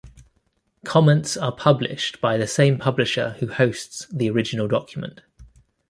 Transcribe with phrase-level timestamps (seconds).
[0.83, 5.21] Comments are published by the same publisher who hosts the original document.